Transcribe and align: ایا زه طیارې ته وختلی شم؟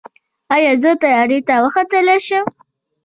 ایا 0.55 0.71
زه 0.83 0.91
طیارې 1.01 1.39
ته 1.47 1.55
وختلی 1.63 2.17
شم؟ 2.25 2.45